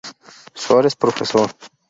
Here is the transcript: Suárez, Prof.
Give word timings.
Suárez, 0.61 0.95
Prof. 0.95 1.19